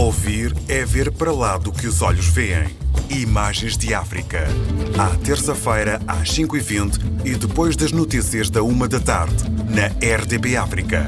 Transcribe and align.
Ouvir 0.00 0.54
é 0.66 0.82
ver 0.82 1.12
para 1.12 1.30
lá 1.30 1.58
do 1.58 1.70
que 1.70 1.86
os 1.86 2.00
olhos 2.00 2.26
veem. 2.28 2.74
Imagens 3.10 3.76
de 3.76 3.92
África. 3.92 4.46
À 4.98 5.14
terça-feira, 5.18 6.00
às 6.08 6.30
5h20 6.30 7.26
e 7.26 7.34
depois 7.34 7.76
das 7.76 7.92
notícias 7.92 8.48
da 8.48 8.62
1 8.62 8.88
da 8.88 8.98
tarde, 8.98 9.44
na 9.68 9.88
RDB 10.16 10.56
África. 10.56 11.06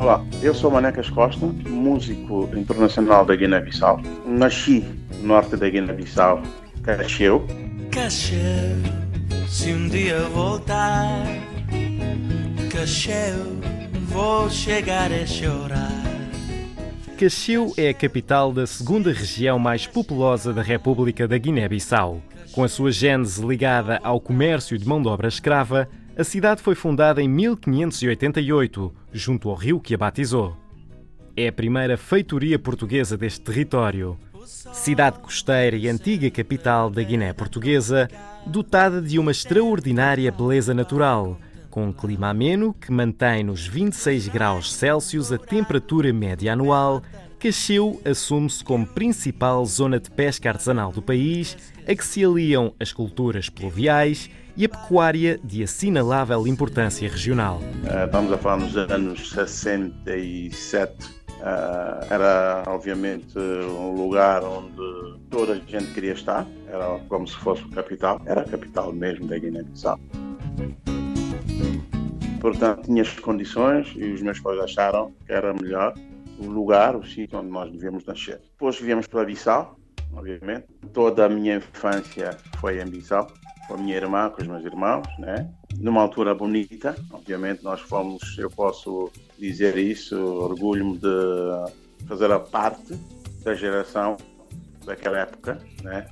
Olá, 0.00 0.20
eu 0.42 0.52
sou 0.52 0.68
Manecas 0.68 1.08
Costa, 1.10 1.46
músico 1.46 2.50
internacional 2.56 3.24
da 3.24 3.36
Guiné-Bissau. 3.36 4.00
Nasci 4.26 4.84
no 5.20 5.28
norte 5.28 5.56
da 5.56 5.70
Guiné-Bissau, 5.70 6.42
Cacheu. 6.82 7.46
Cacheu, 7.92 8.82
se 9.48 9.72
um 9.72 9.88
dia 9.88 10.22
voltar, 10.34 11.24
Cacheu, 12.68 13.60
vou 14.08 14.50
chegar 14.50 15.12
a 15.12 15.24
chorar. 15.24 16.01
Cacheu 17.22 17.72
é 17.76 17.88
a 17.88 17.94
capital 17.94 18.52
da 18.52 18.66
segunda 18.66 19.12
região 19.12 19.56
mais 19.56 19.86
populosa 19.86 20.52
da 20.52 20.60
República 20.60 21.28
da 21.28 21.38
Guiné-Bissau. 21.38 22.20
Com 22.50 22.64
a 22.64 22.68
sua 22.68 22.90
gênese 22.90 23.46
ligada 23.46 24.00
ao 24.02 24.20
comércio 24.20 24.76
de 24.76 24.84
mão 24.88 25.00
de 25.00 25.06
obra 25.06 25.28
escrava, 25.28 25.88
a 26.18 26.24
cidade 26.24 26.60
foi 26.60 26.74
fundada 26.74 27.22
em 27.22 27.28
1588, 27.28 28.92
junto 29.12 29.48
ao 29.48 29.54
rio 29.54 29.78
que 29.78 29.94
a 29.94 29.98
batizou. 29.98 30.56
É 31.36 31.46
a 31.46 31.52
primeira 31.52 31.96
feitoria 31.96 32.58
portuguesa 32.58 33.16
deste 33.16 33.42
território. 33.42 34.18
Cidade 34.72 35.20
costeira 35.20 35.76
e 35.76 35.88
antiga 35.88 36.28
capital 36.28 36.90
da 36.90 37.04
Guiné 37.04 37.32
Portuguesa, 37.32 38.08
dotada 38.44 39.00
de 39.00 39.20
uma 39.20 39.30
extraordinária 39.30 40.32
beleza 40.32 40.74
natural, 40.74 41.38
com 41.72 41.86
um 41.86 41.92
clima 41.92 42.28
ameno 42.28 42.74
que 42.74 42.92
mantém 42.92 43.42
nos 43.42 43.66
26 43.66 44.28
graus 44.28 44.70
Celsius 44.74 45.32
a 45.32 45.38
temperatura 45.38 46.12
média 46.12 46.52
anual, 46.52 47.00
Cacheu 47.40 47.98
assume-se 48.04 48.62
como 48.62 48.86
principal 48.86 49.64
zona 49.64 49.98
de 49.98 50.10
pesca 50.10 50.50
artesanal 50.50 50.92
do 50.92 51.00
país, 51.00 51.56
a 51.88 51.94
que 51.94 52.04
se 52.04 52.22
aliam 52.22 52.74
as 52.78 52.92
culturas 52.92 53.48
pluviais 53.48 54.30
e 54.54 54.66
a 54.66 54.68
pecuária 54.68 55.40
de 55.42 55.62
assinalável 55.62 56.46
importância 56.46 57.08
regional. 57.08 57.58
Eh, 57.86 58.04
estamos 58.04 58.30
a 58.30 58.36
falar 58.36 58.58
nos 58.58 58.76
anos 58.76 59.30
67. 59.30 60.92
Eh, 61.40 62.06
era, 62.10 62.64
obviamente, 62.66 63.38
um 63.38 63.94
lugar 63.94 64.44
onde 64.44 65.18
toda 65.30 65.54
a 65.54 65.56
gente 65.56 65.94
queria 65.94 66.12
estar. 66.12 66.46
Era 66.68 66.98
como 67.08 67.26
se 67.26 67.36
fosse 67.36 67.64
a 67.72 67.76
capital. 67.76 68.20
Era 68.26 68.42
a 68.42 68.44
capital 68.44 68.92
mesmo 68.92 69.26
da 69.26 69.38
Guiné-Bissau. 69.38 69.98
Portanto, 72.42 72.86
tinha 72.86 73.02
as 73.02 73.20
condições 73.20 73.92
e 73.94 74.12
os 74.12 74.20
meus 74.20 74.40
pais 74.40 74.58
acharam 74.58 75.12
que 75.24 75.32
era 75.32 75.54
melhor 75.54 75.94
o 76.40 76.46
lugar, 76.46 76.96
o 76.96 77.06
sítio 77.06 77.38
onde 77.38 77.48
nós 77.48 77.70
devíamos 77.70 78.04
nascer. 78.04 78.40
Depois 78.50 78.80
viemos 78.80 79.06
para 79.06 79.24
Bissau, 79.24 79.78
obviamente. 80.12 80.66
Toda 80.92 81.26
a 81.26 81.28
minha 81.28 81.54
infância 81.54 82.36
foi 82.58 82.82
em 82.82 82.86
Bissau, 82.86 83.28
com 83.68 83.74
a 83.74 83.76
minha 83.76 83.94
irmã, 83.94 84.28
com 84.28 84.42
os 84.42 84.48
meus 84.48 84.64
irmãos, 84.64 85.06
né? 85.20 85.48
Numa 85.78 86.02
altura 86.02 86.34
bonita, 86.34 86.96
obviamente 87.12 87.62
nós 87.62 87.80
fomos, 87.80 88.36
eu 88.36 88.50
posso 88.50 89.12
dizer 89.38 89.78
isso, 89.78 90.16
orgulho-me 90.16 90.98
de 90.98 92.06
fazer 92.08 92.32
a 92.32 92.40
parte 92.40 92.98
da 93.44 93.54
geração 93.54 94.16
daquela 94.84 95.20
época, 95.20 95.60
né? 95.84 96.08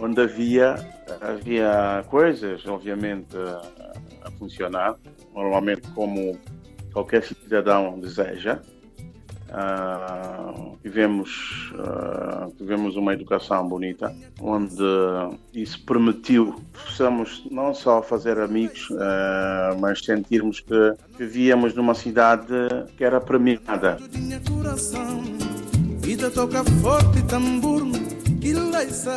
Onde 0.00 0.22
havia, 0.22 0.76
havia 1.20 2.02
coisas, 2.08 2.66
obviamente, 2.66 3.36
a, 3.36 4.30
funcionar, 4.38 4.96
normalmente 5.34 5.88
como 5.94 6.38
qualquer 6.92 7.22
cidadão 7.22 7.98
deseja, 7.98 8.60
Uh, 9.54 10.76
tivemos, 10.82 11.70
uh, 11.74 12.50
tivemos 12.56 12.96
uma 12.96 13.12
educação 13.14 13.68
bonita, 13.68 14.12
onde 14.40 14.82
isso 15.54 15.84
permitiu 15.84 16.60
possamos 16.72 17.46
não 17.52 17.72
só 17.72 18.02
fazer 18.02 18.40
amigos, 18.40 18.90
uh, 18.90 19.78
mas 19.78 20.04
sentirmos 20.04 20.58
que 20.58 20.94
vivíamos 21.16 21.72
numa 21.72 21.94
cidade 21.94 22.52
que 22.96 23.04
era 23.04 23.20
premiada. 23.20 23.98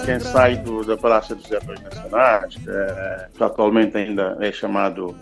Quem 0.05 0.19
sai 0.21 0.57
do, 0.57 0.85
da 0.85 0.95
Palácio 0.95 1.35
dos 1.35 1.51
Heróis 1.51 1.81
Nacionais, 1.81 2.55
que 3.35 3.43
atualmente 3.43 3.97
ainda 3.97 4.37
é 4.39 4.51
chamado 4.51 5.15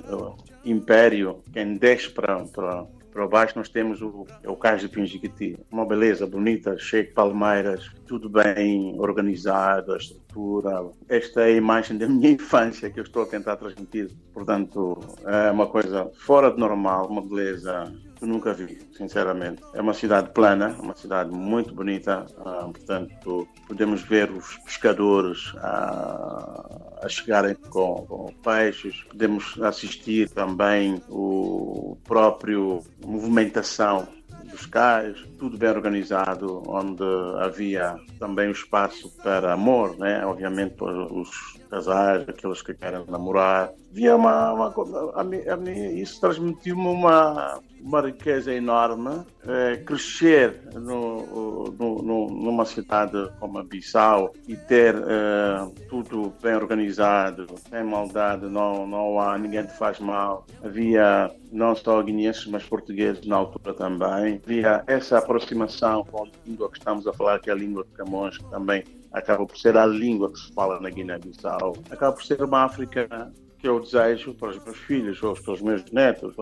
Império, 0.64 1.42
quem 1.52 1.76
desce 1.76 2.10
para, 2.10 2.46
para 2.46 2.86
para 3.16 3.28
baixo 3.30 3.54
nós 3.56 3.70
temos 3.70 4.02
o, 4.02 4.28
é 4.44 4.50
o 4.50 4.58
Cais 4.58 4.82
de 4.82 4.90
Pinjiquiti. 4.90 5.58
Uma 5.72 5.86
beleza 5.86 6.28
bonita, 6.28 6.78
cheio 6.78 7.06
de 7.06 7.14
palmeiras, 7.14 7.90
tudo 8.06 8.30
bem 8.30 9.00
organizado, 9.00 9.94
a 9.94 9.98
estrutura. 9.98 10.86
Esta 11.08 11.44
é 11.44 11.46
a 11.46 11.52
imagem 11.52 11.98
da 11.98 12.10
minha 12.10 12.32
infância 12.36 12.90
que 12.90 13.00
eu 13.00 13.06
estou 13.06 13.24
a 13.24 13.26
tentar 13.26 13.56
transmitir. 13.56 14.12
Portanto, 14.34 15.00
é 15.24 15.50
uma 15.50 15.66
coisa 15.66 16.12
fora 16.18 16.52
de 16.52 16.60
normal, 16.60 17.08
uma 17.08 17.22
beleza 17.22 17.90
que 18.16 18.26
nunca 18.26 18.54
vi, 18.54 18.80
sinceramente. 18.96 19.62
É 19.74 19.82
uma 19.82 19.94
cidade 19.94 20.30
plana, 20.32 20.76
uma 20.80 20.96
cidade 20.96 21.32
muito 21.32 21.74
bonita, 21.74 22.26
uh, 22.38 22.72
portanto, 22.72 23.48
podemos 23.68 24.02
ver 24.02 24.32
os 24.32 24.58
pescadores 24.60 25.54
uh, 25.54 26.96
a 27.02 27.08
chegarem 27.08 27.56
com, 27.56 28.06
com, 28.08 28.34
peixes, 28.44 29.04
podemos 29.04 29.60
assistir 29.62 30.30
também 30.30 31.02
o 31.10 31.98
próprio 32.06 32.82
movimentação 33.06 34.08
dos 34.50 34.66
cais, 34.66 35.18
tudo 35.40 35.58
bem 35.58 35.70
organizado, 35.70 36.64
onde 36.68 37.04
havia 37.40 37.96
também 38.20 38.48
o 38.48 38.52
espaço 38.52 39.12
para 39.22 39.54
amor, 39.54 39.98
né? 39.98 40.26
obviamente 40.26 40.76
para 40.76 40.92
os 41.14 41.30
casais, 41.70 42.28
aqueles 42.28 42.62
que 42.62 42.74
querem 42.74 43.04
namorar. 43.08 43.72
Havia 43.92 44.16
uma, 44.16 44.54
uma, 44.54 45.12
a 45.16 45.24
mim, 45.24 45.42
a 45.48 45.58
mim 45.58 45.96
isso 45.98 46.20
transmitiu-me 46.20 46.88
uma, 46.88 47.60
uma 47.82 48.02
riqueza 48.02 48.54
enorme. 48.54 49.24
É, 49.48 49.78
crescer 49.78 50.62
no, 50.74 51.72
no, 51.72 52.02
no, 52.02 52.25
numa 52.46 52.64
cidade 52.66 53.30
como 53.40 53.58
a 53.58 53.64
Bissau 53.64 54.34
e 54.48 54.56
ter 54.56 54.96
é, 54.96 55.68
tudo 55.90 56.34
bem 56.42 56.56
organizado, 56.56 57.48
sem 57.70 57.84
maldade, 57.84 58.46
não, 58.46 58.88
não 58.88 59.20
há 59.20 59.38
ninguém 59.38 59.66
te 59.66 59.74
faz 59.74 60.00
mal. 60.00 60.46
Havia 60.64 61.32
não 61.52 61.76
só 61.76 62.02
guineenses, 62.02 62.46
mas 62.46 62.64
portugueses 62.64 63.26
na 63.26 63.38
altura 63.38 63.74
também. 63.74 64.40
Havia 64.44 64.84
essa 64.88 65.18
aproximação 65.18 66.04
com 66.06 66.24
a 66.24 66.28
língua 66.46 66.70
que 66.70 66.78
estamos 66.78 67.08
a 67.08 67.14
falar, 67.14 67.40
que 67.40 67.50
é 67.50 67.54
a 67.54 67.56
língua 67.56 67.84
de 67.84 67.92
Camões, 67.92 68.38
que 68.38 68.50
também 68.50 68.84
acaba 69.12 69.46
por 69.46 69.58
ser 69.58 69.78
a 69.78 69.86
língua 69.86 70.32
que 70.32 70.40
se 70.40 70.54
fala 70.54 70.80
na 70.80 70.90
Guiné-Bissau. 70.90 71.78
Acaba 71.90 72.14
por 72.14 72.24
ser 72.24 72.44
uma 72.44 72.66
África 72.66 73.32
que 73.58 73.68
eu 73.68 73.80
desejo 73.80 74.34
para 74.36 74.50
os 74.50 74.64
meus 74.64 74.78
filhos 74.78 75.24
ou 75.24 75.34
para 75.34 75.54
os 75.54 75.62
meus 75.62 75.84
netos, 75.92 76.36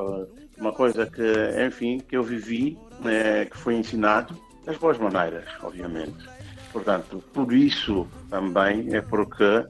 uma 0.57 0.73
coisa 0.73 1.05
que, 1.05 1.65
enfim, 1.65 1.99
que 1.99 2.17
eu 2.17 2.23
vivi, 2.23 2.77
né, 2.99 3.45
que 3.45 3.57
foi 3.57 3.75
ensinado 3.75 4.35
das 4.66 4.78
boas 4.78 4.97
maneiras, 4.97 5.46
obviamente. 5.62 6.28
Portanto, 6.72 7.24
por 7.34 7.53
isso 7.53 8.07
também 8.29 8.96
é 8.96 9.01
porque 9.01 9.66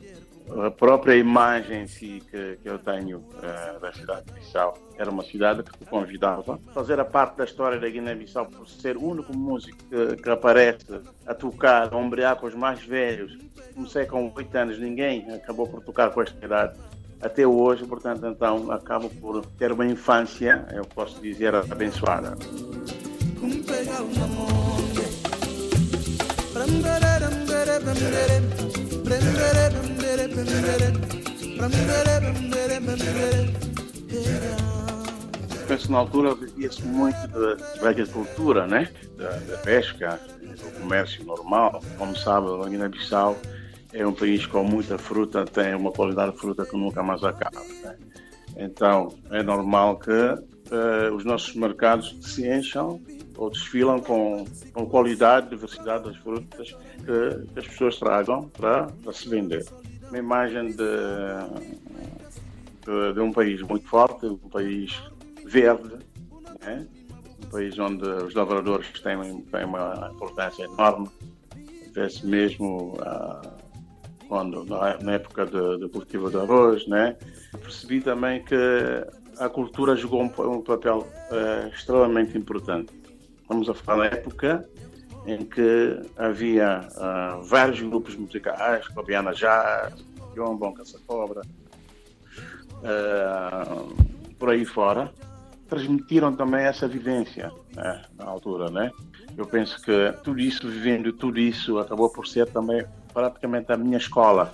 a 0.66 0.72
própria 0.72 1.16
imagem 1.16 1.86
que, 1.86 2.20
que 2.62 2.70
eu 2.70 2.78
tenho 2.78 3.20
uh, 3.20 3.80
da 3.80 3.94
cidade 3.94 4.26
de 4.26 4.34
Bissau 4.34 4.78
era 4.98 5.10
uma 5.10 5.24
cidade 5.24 5.64
que 5.64 5.78
te 5.78 5.86
convidava 5.86 6.60
a 6.68 6.74
fazer 6.74 7.00
a 7.00 7.06
parte 7.06 7.38
da 7.38 7.46
história 7.46 7.80
da 7.80 7.90
Guiné-Bissau 7.90 8.46
por 8.48 8.68
ser 8.68 8.98
o 8.98 9.04
único 9.04 9.36
músico 9.36 9.78
que, 9.90 10.22
que, 10.22 10.30
aparece 10.30 10.86
a 11.26 11.34
tocar, 11.34 11.94
a 11.94 11.98
ombrear 11.98 12.36
com 12.36 12.48
os 12.48 12.56
mais 12.56 12.84
velhos. 12.84 13.38
Comecei 13.74 14.06
com 14.06 14.32
oito 14.36 14.56
anos, 14.56 14.80
ninguém 14.80 15.30
acabou 15.34 15.68
por 15.68 15.82
tocar 15.82 16.12
com 16.12 16.22
esta 16.22 16.46
idade 16.46 16.78
até 17.22 17.48
hoje, 17.48 17.86
portanto, 17.86 18.26
então 18.28 18.70
acabo 18.70 19.10
por 19.10 19.46
ter 19.58 19.72
uma 19.72 19.86
infância, 19.86 20.66
eu 20.74 20.84
posso 20.84 21.22
dizer, 21.22 21.56
abençoada. 21.56 22.38
Penso 35.68 35.92
na 35.92 35.98
altura 35.98 36.36
vivia-se 36.36 36.84
muito 36.84 37.16
da 37.82 37.90
agricultura, 37.90 38.68
né? 38.68 38.90
Da, 39.18 39.30
da, 39.30 39.58
pesca, 39.58 40.20
do 40.42 40.80
comércio 40.80 41.26
normal. 41.26 41.84
Como 41.98 42.16
sabe, 42.16 42.48
a 42.48 42.70
Guiné-Bissau 42.70 43.38
é 43.92 44.06
um 44.06 44.14
país 44.14 44.46
com 44.46 44.64
muita 44.64 44.98
fruta, 44.98 45.46
tem 45.46 45.74
uma 45.76 45.92
qualidade 45.92 46.34
de 46.34 46.38
fruta 46.38 46.66
que 46.66 46.78
nunca 46.78 47.02
mais 47.02 47.24
acaba. 47.24 47.60
Né? 47.84 47.96
Então, 48.58 49.14
é 49.32 49.42
normal 49.42 49.98
que 49.98 50.12
uh, 50.72 51.14
os 51.14 51.24
nossos 51.24 51.56
mercados 51.56 52.16
se 52.22 52.48
encham 52.48 53.02
ou 53.38 53.50
desfilam 53.50 54.00
com, 54.00 54.46
com 54.74 54.86
qualidade, 54.86 55.50
diversidade 55.50 56.06
das 56.06 56.18
frutas 56.18 56.72
que, 56.72 57.54
que 57.54 57.60
as 57.60 57.68
pessoas 57.68 57.98
tragam 57.98 58.50
para, 58.50 58.88
para 59.04 59.14
se 59.14 59.28
vender. 59.28 59.66
Uma 60.10 60.18
imagem 60.18 60.68
de, 60.68 60.76
de, 62.86 63.14
de, 63.14 63.20
um 63.20 63.32
país 63.32 63.62
muito 63.62 63.88
forte, 63.88 64.26
um 64.26 64.38
país 64.38 65.02
verde, 65.46 65.96
né? 66.62 66.86
um 67.44 67.50
país 67.50 67.78
onde 67.80 68.08
os 68.08 68.34
lavradores 68.36 68.88
têm, 69.02 69.42
têm 69.44 69.66
uma 69.66 70.12
importância 70.14 70.64
enorme. 70.64 71.10
Vê-se 71.94 72.26
mesmo 72.26 72.98
ah, 73.02 73.42
quando, 74.28 74.66
na 74.66 75.14
época 75.14 75.46
de 75.46 75.90
cultivo 75.90 76.30
de 76.30 76.38
arroz, 76.38 76.88
né? 76.88 77.16
percebi 77.62 78.02
também 78.02 78.44
que 78.44 78.56
a 79.40 79.50
cultura 79.50 79.96
jogou 79.96 80.22
um, 80.22 80.52
um 80.52 80.62
papel 80.62 81.08
uh, 81.32 81.68
extremamente 81.68 82.38
importante. 82.38 82.92
Vamos 83.48 83.70
a 83.70 83.74
falar 83.74 84.10
na 84.10 84.16
época 84.18 84.68
em 85.26 85.46
que 85.46 86.02
havia 86.18 86.88
uh, 86.98 87.44
vários 87.44 87.82
grupos 87.82 88.16
musicais, 88.16 88.88
Cobiana 88.90 89.34
Jazz, 89.34 89.94
Bom 90.36 90.74
Caça-Cobra, 90.74 91.42
uh, 92.80 94.34
por 94.38 94.50
aí 94.50 94.66
fora, 94.66 95.12
transmitiram 95.70 96.36
também 96.36 96.66
essa 96.66 96.88
vivência 96.88 97.52
né, 97.76 98.02
na 98.18 98.26
altura, 98.26 98.70
né? 98.70 98.92
Eu 99.38 99.46
penso 99.46 99.82
que 99.82 100.14
tudo 100.24 100.40
isso, 100.40 100.68
vivendo 100.68 101.12
tudo 101.14 101.40
isso, 101.40 101.80
acabou 101.80 102.10
por 102.10 102.28
ser 102.28 102.48
também 102.48 102.86
praticamente 103.14 103.72
a 103.72 103.78
minha 103.78 103.98
escola. 103.98 104.54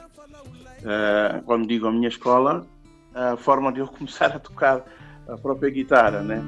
Uh, 0.79 1.43
quando 1.43 1.67
digo 1.67 1.87
a 1.87 1.91
minha 1.91 2.07
escola, 2.07 2.65
a 3.19 3.35
forma 3.35 3.71
de 3.71 3.79
eu 3.79 3.87
começar 3.87 4.27
a 4.27 4.39
tocar 4.39 4.85
a 5.27 5.37
própria 5.37 5.69
guitarra, 5.69 6.21
né? 6.21 6.41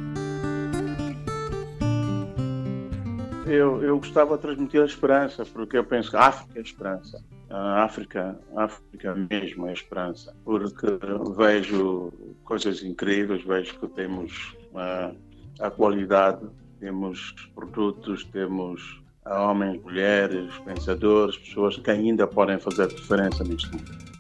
Eu, 3.46 3.84
eu 3.84 3.98
gostava 3.98 4.38
de 4.38 4.42
transmitir 4.42 4.82
a 4.82 4.86
esperança, 4.86 5.46
porque 5.46 5.78
eu 5.78 5.84
penso 5.84 6.12
que 6.12 6.16
a 6.16 6.28
África 6.28 6.54
é 6.56 6.60
a 6.60 6.64
esperança. 6.64 7.24
A 7.50 7.84
África, 7.84 8.40
a 8.56 8.64
África 8.64 9.14
mesmo 9.30 9.68
é 9.68 9.72
a 9.72 9.74
esperança, 9.74 10.34
porque 10.46 10.88
vejo 11.36 12.14
coisas 12.46 12.82
incríveis, 12.82 13.44
vejo 13.44 13.78
que 13.78 13.88
temos 13.90 14.56
uh, 14.72 15.14
a 15.60 15.70
qualidade, 15.70 16.48
temos 16.80 17.36
produtos, 17.54 18.24
temos 18.24 19.02
homens, 19.26 19.82
mulheres, 19.84 20.58
pensadores, 20.60 21.38
pessoas 21.38 21.78
que 21.78 21.92
ainda 21.92 22.26
podem 22.26 22.58
fazer 22.58 22.88
diferença 22.88 23.44
neste 23.44 23.70
mundo. 23.70 24.11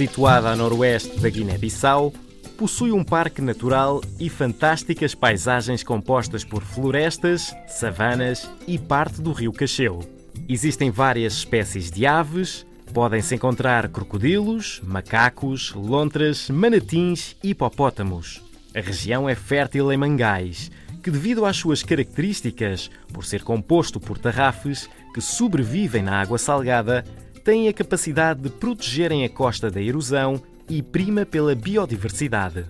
Situada 0.00 0.48
a 0.48 0.56
noroeste 0.56 1.20
da 1.20 1.28
Guiné-Bissau, 1.28 2.10
possui 2.56 2.90
um 2.90 3.04
parque 3.04 3.42
natural 3.42 4.00
e 4.18 4.30
fantásticas 4.30 5.14
paisagens 5.14 5.82
compostas 5.82 6.42
por 6.42 6.62
florestas, 6.62 7.54
savanas 7.68 8.50
e 8.66 8.78
parte 8.78 9.20
do 9.20 9.30
rio 9.30 9.52
Cacheu. 9.52 10.00
Existem 10.48 10.90
várias 10.90 11.34
espécies 11.34 11.90
de 11.90 12.06
aves, 12.06 12.64
podem-se 12.94 13.34
encontrar 13.34 13.90
crocodilos, 13.90 14.80
macacos, 14.82 15.74
lontras, 15.74 16.48
manatins 16.48 17.36
e 17.44 17.50
hipopótamos. 17.50 18.40
A 18.74 18.80
região 18.80 19.28
é 19.28 19.34
fértil 19.34 19.92
em 19.92 19.98
mangais, 19.98 20.70
que, 21.02 21.10
devido 21.10 21.44
às 21.44 21.58
suas 21.58 21.82
características, 21.82 22.90
por 23.12 23.26
ser 23.26 23.42
composto 23.42 24.00
por 24.00 24.16
tarrafes 24.16 24.88
que 25.12 25.20
sobrevivem 25.20 26.02
na 26.02 26.22
água 26.22 26.38
salgada, 26.38 27.04
têm 27.40 27.68
a 27.68 27.72
capacidade 27.72 28.40
de 28.40 28.50
protegerem 28.50 29.24
a 29.24 29.28
costa 29.28 29.70
da 29.70 29.80
erosão 29.80 30.40
e 30.68 30.82
prima 30.82 31.26
pela 31.26 31.54
biodiversidade. 31.54 32.64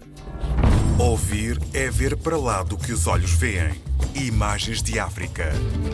Ouvir 0.99 1.58
é 1.72 1.88
ver 1.90 2.17
para 2.17 2.37
lá 2.37 2.62
do 2.62 2.76
que 2.76 2.93
os 2.93 3.06
olhos 3.06 3.32
veem. 3.32 3.72
Imagens 4.14 4.82
de 4.82 4.99
África. 4.99 5.50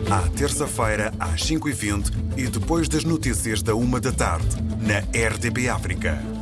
À 0.09 0.27
terça-feira, 0.29 1.13
às 1.19 1.41
5h20 1.43 2.11
e 2.35 2.47
depois 2.47 2.89
das 2.89 3.03
notícias 3.03 3.61
da 3.61 3.73
1 3.73 3.99
da 3.99 4.11
tarde, 4.11 4.47
na 4.81 4.99
RDB 5.29 5.69
África. 5.69 6.36